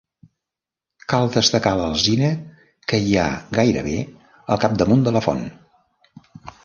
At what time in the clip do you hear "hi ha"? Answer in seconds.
3.09-3.27